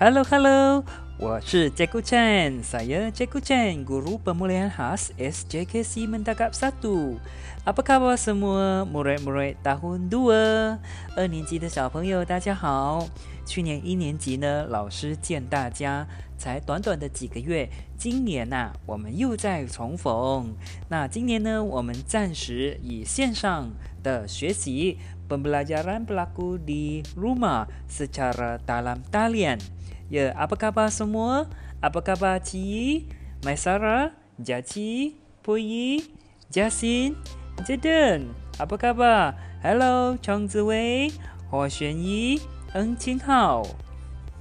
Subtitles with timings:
[0.00, 0.84] Hello Hello，
[1.18, 2.62] 我是 Jacko Chan.
[2.62, 7.18] Saya Jacko Chan, Guru Pemulihan Khas SJKC Mendagap 1.
[7.66, 10.78] Apa kabar semua murid-murid tahun 2?
[11.18, 13.08] 二年级的小朋友大家好。
[13.44, 16.06] 去年一年级呢，老师见大家
[16.38, 17.68] 才短短的几个月，
[17.98, 20.54] 今年呐，我们又在重逢。
[20.88, 23.72] 那今年呢，我们暂时以线上
[24.04, 24.98] 的学习
[25.28, 29.60] pembelajaran berlaku di rumah secara dalam talian.
[30.08, 31.46] Ya, apa khabar semua?
[31.84, 33.04] Apa khabar Ci,
[33.44, 36.02] Maisara, Jaci, Puyi,
[36.48, 37.14] Jasin,
[37.62, 38.32] Jaden?
[38.56, 39.36] Apa khabar?
[39.60, 41.12] Hello, Chong Ziwei,
[41.52, 42.40] Huo Xuanyi,
[42.74, 43.68] Eng Qinghao,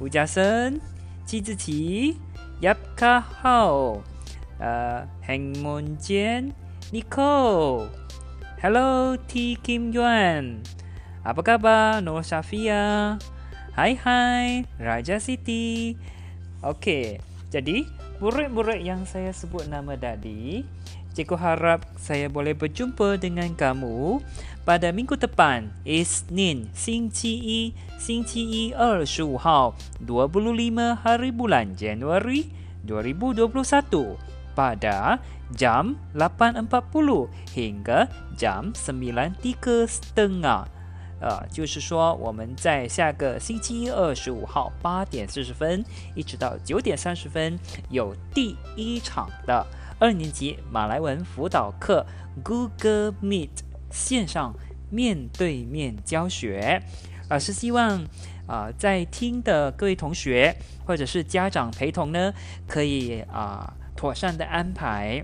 [0.00, 0.80] Wu Jiasen,
[1.28, 2.16] Ji Ziqi,
[2.64, 4.00] Yap Ka Hao,
[4.60, 6.56] uh, Heng Mun Jian,
[6.92, 7.88] Nicole.
[8.60, 9.56] Hello, T.
[9.64, 10.60] Kim Yuan.
[11.24, 13.16] Apa khabar, No Safia?
[13.72, 15.96] Hai hai, Raja Siti.
[16.60, 17.88] Okey, jadi
[18.20, 20.60] murid-murid yang saya sebut nama tadi,
[21.16, 24.20] cikgu harap saya boleh berjumpa dengan kamu
[24.68, 27.60] pada minggu depan, Isnin, Singci I,
[27.96, 30.04] Singci 25
[31.00, 32.52] hari bulan Januari
[32.84, 34.39] 2021.
[34.56, 35.18] Pada
[35.56, 40.64] jam 8.40 hingga jam 9.30.
[41.20, 45.84] 呃，就是说我们在下个星期一二十五号八点四十分
[46.14, 47.58] 一直到九点三十分
[47.90, 49.66] 有第一场的
[49.98, 52.06] 二年级马来文辅导课
[52.42, 53.50] Google Meet
[53.90, 54.54] 线上
[54.88, 56.82] 面对面教学。
[57.28, 58.06] 老师希望
[58.50, 62.34] 啊，在听的各位同学或者是家长陪同呢，
[62.66, 65.22] 可以啊妥善的安排。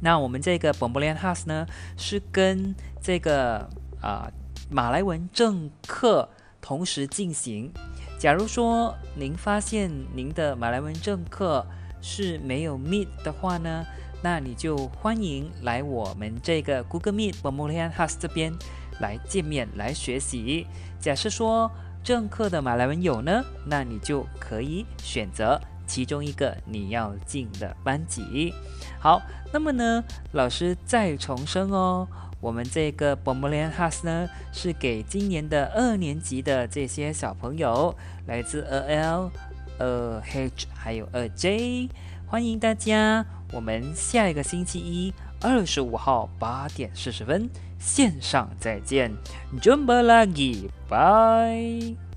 [0.00, 1.66] 那我们这个 b o m b l i a n House 呢，
[1.96, 3.68] 是跟这个
[4.00, 4.30] 啊。
[4.72, 6.28] 马来文正课
[6.60, 7.72] 同时进行。
[8.16, 11.66] 假如说您发现您的马来文正课
[12.00, 13.84] 是没有 Meet 的话呢，
[14.22, 18.52] 那你就欢迎来我们这个 Google Meet b o m o l i a n House 这边
[19.00, 20.68] 来见面来学习。
[21.00, 21.68] 假设说
[22.02, 28.54] 正课的马来文有呢，那你就可以选择其中一个你要进的班级。
[28.98, 29.20] 好，
[29.52, 30.02] 那么呢，
[30.32, 32.08] 老师再重申哦。
[32.40, 37.94] 我们这个 b o m b l i a n House 呢，是给今年的二年级的这些小朋友，
[38.26, 39.30] 来自二 L、
[39.78, 41.90] 二 H 还有二 J，
[42.26, 43.26] 欢迎大家！
[43.52, 49.10] 我们下一个星期一，二十五号八点四十分线上再见
[49.60, 52.09] ，Jumpa lagi，bye。